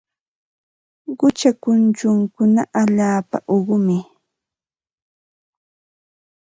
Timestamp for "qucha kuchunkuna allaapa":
1.19-3.37